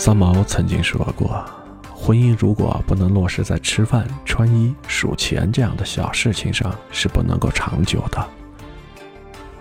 [0.00, 1.44] 三毛曾经说过
[1.92, 8.24] ：“婚姻如果不能落实在吃饭、穿衣、数钱这样的小事情上，是不能够长久的。”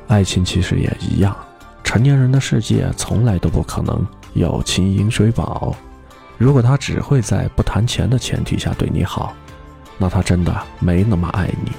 [0.08, 1.36] 爱情其实也一样，
[1.84, 5.76] 成年人的世界从来都不可能有情饮水饱。
[6.38, 9.34] 如果他只会在不谈钱的前提下对你好，
[9.98, 11.72] 那他真的没那么爱你。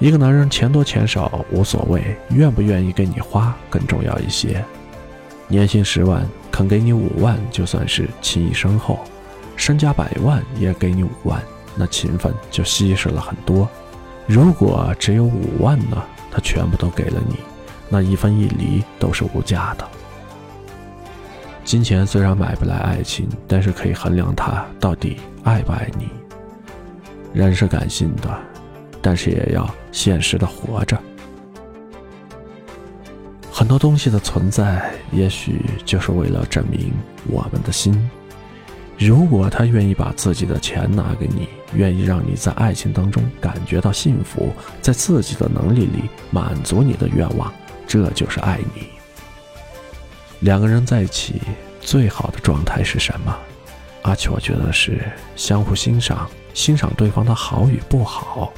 [0.00, 4.62] 一个男人钱多钱少无所谓，愿不愿意给你花更重要一些。
[5.52, 8.96] 年薪十万，肯给你五万，就算是情谊深厚；
[9.54, 11.42] 身家百万也给你五万，
[11.76, 13.68] 那情分就稀释了很多。
[14.26, 16.02] 如果只有五万呢？
[16.30, 17.36] 他全部都给了你，
[17.90, 19.86] 那一分一厘都是无价的。
[21.66, 26.08] 金钱虽然买不来爱情，但是可以衡量他到底爱不爱你。
[27.34, 28.38] 人是感性的，
[29.02, 30.98] 但是也要现实的活着。
[33.54, 36.90] 很多东西的存在，也许就是为了证明
[37.28, 38.10] 我们的心。
[38.98, 47.52] 如果他愿意把自己的钱拿给你，愿意让你在爱情当中感觉到幸福，在自己的能力里满足你的愿望，
[47.86, 48.86] 这就是爱你。
[50.40, 51.42] 两个人在一起
[51.78, 53.36] 最好的状态是什么？
[54.00, 54.98] 而且我觉得是
[55.36, 58.50] 相互欣赏，欣赏对方的好与不好。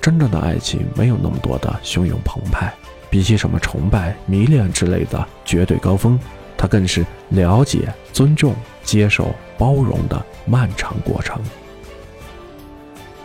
[0.00, 2.74] 真正的爱情没有那么多的汹涌澎湃，
[3.10, 6.18] 比起什么崇拜、迷恋之类的绝对高峰。
[6.56, 11.40] 它更是了解、尊重、接受、包容的漫长过程。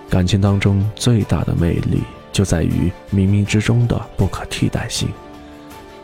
[0.09, 5.09] 感情当中最大的魅力就在于冥冥之中的不可替代性。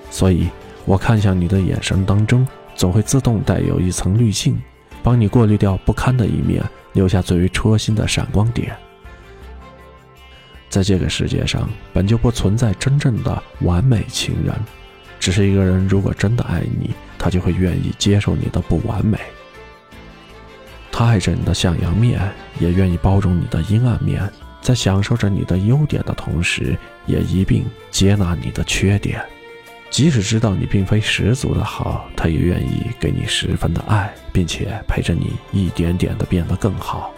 [0.09, 0.50] 所以，
[0.84, 4.62] 我看向你的眼神当中，总会自动带有一层滤镜，
[5.02, 8.76] 帮你过滤掉不堪的一面，留下最为戳心的闪光点。
[10.72, 14.55] 在这个世界上，本就不存在真正的完美情人。
[15.19, 19.19] 只是一个人，如果真的爱你，他就会愿意接受你的不完美。
[20.91, 22.19] 他爱着你的向阳面，
[22.57, 24.28] 也愿意包容你的阴暗面，
[24.62, 29.22] 在享受着你的优点的同时，也一并接纳你的缺点。
[29.90, 37.13] 即使知道你并非十足的好，他也愿意给你十分的爱，并且陪着你一点点的变得更好。